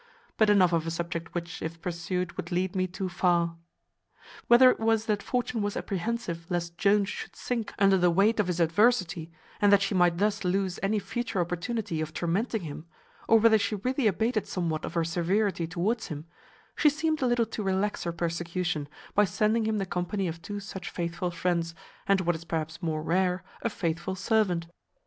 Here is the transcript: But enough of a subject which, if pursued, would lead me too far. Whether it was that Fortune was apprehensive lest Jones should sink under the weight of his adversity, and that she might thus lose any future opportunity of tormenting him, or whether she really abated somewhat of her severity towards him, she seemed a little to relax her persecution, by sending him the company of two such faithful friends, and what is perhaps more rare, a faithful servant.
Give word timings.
But 0.35 0.49
enough 0.49 0.73
of 0.73 0.87
a 0.87 0.89
subject 0.89 1.35
which, 1.35 1.61
if 1.61 1.79
pursued, 1.79 2.35
would 2.35 2.51
lead 2.51 2.75
me 2.75 2.87
too 2.87 3.07
far. 3.07 3.57
Whether 4.47 4.71
it 4.71 4.79
was 4.79 5.05
that 5.05 5.21
Fortune 5.21 5.61
was 5.61 5.77
apprehensive 5.77 6.49
lest 6.49 6.75
Jones 6.75 7.07
should 7.09 7.35
sink 7.35 7.71
under 7.77 7.99
the 7.99 8.09
weight 8.09 8.39
of 8.39 8.47
his 8.47 8.59
adversity, 8.59 9.29
and 9.61 9.71
that 9.71 9.83
she 9.83 9.93
might 9.93 10.17
thus 10.17 10.43
lose 10.43 10.79
any 10.81 10.97
future 10.97 11.39
opportunity 11.39 12.01
of 12.01 12.15
tormenting 12.15 12.61
him, 12.63 12.87
or 13.27 13.37
whether 13.37 13.59
she 13.59 13.75
really 13.75 14.07
abated 14.07 14.47
somewhat 14.47 14.85
of 14.85 14.95
her 14.95 15.03
severity 15.05 15.67
towards 15.67 16.07
him, 16.07 16.25
she 16.75 16.89
seemed 16.89 17.21
a 17.21 17.27
little 17.27 17.45
to 17.45 17.61
relax 17.61 18.03
her 18.03 18.11
persecution, 18.11 18.89
by 19.13 19.23
sending 19.25 19.65
him 19.65 19.77
the 19.77 19.85
company 19.85 20.27
of 20.27 20.41
two 20.41 20.59
such 20.59 20.89
faithful 20.89 21.29
friends, 21.29 21.75
and 22.07 22.21
what 22.21 22.33
is 22.35 22.43
perhaps 22.45 22.81
more 22.81 23.03
rare, 23.03 23.43
a 23.61 23.69
faithful 23.69 24.15
servant. 24.15 24.65